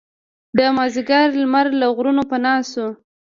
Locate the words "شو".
2.71-2.87